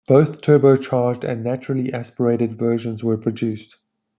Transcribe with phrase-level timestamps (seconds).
[0.07, 3.77] Both turbocharged and naturally aspirated versions were produced.